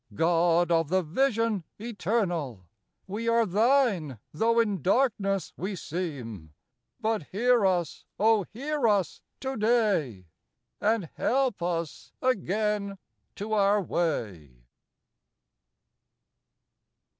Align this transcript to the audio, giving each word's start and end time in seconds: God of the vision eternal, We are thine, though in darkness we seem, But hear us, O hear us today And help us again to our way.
God 0.15 0.71
of 0.71 0.89
the 0.89 1.03
vision 1.03 1.63
eternal, 1.79 2.65
We 3.05 3.27
are 3.29 3.45
thine, 3.45 4.17
though 4.33 4.59
in 4.59 4.81
darkness 4.81 5.53
we 5.57 5.75
seem, 5.75 6.55
But 6.99 7.27
hear 7.31 7.67
us, 7.67 8.05
O 8.19 8.45
hear 8.51 8.87
us 8.87 9.21
today 9.39 10.25
And 10.79 11.05
help 11.17 11.61
us 11.61 12.13
again 12.19 12.97
to 13.35 13.53
our 13.53 13.79
way. 13.79 14.63